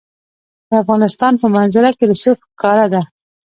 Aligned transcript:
د 0.67 0.71
افغانستان 0.83 1.33
په 1.41 1.47
منظره 1.55 1.89
کې 1.97 2.03
رسوب 2.11 2.37
ښکاره 2.47 2.85
ده. 2.93 3.01